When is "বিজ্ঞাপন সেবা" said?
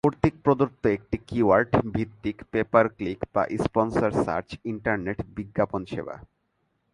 5.35-6.15